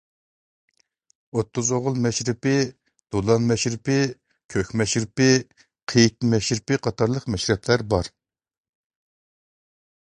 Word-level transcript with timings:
ئوتتۇز 1.39 1.67
ئوغۇل 1.75 1.99
مەشرىپى، 2.05 2.53
دولان 3.17 3.45
مەشرىپى، 3.51 3.99
كۆك 4.55 4.73
مەشرىپى، 4.83 5.29
قېيىت 5.93 6.27
مەشرىپى 6.33 6.83
قاتارلىق 6.89 7.31
مەشرەپلەر 7.37 7.87
بار. 7.95 8.13